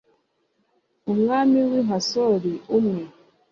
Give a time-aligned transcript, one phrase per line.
[1.11, 3.01] umwami w'i hasori, umwe